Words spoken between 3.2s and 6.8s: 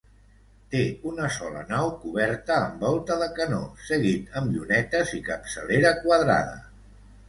de canó seguit amb llunetes i capçalera quadrada.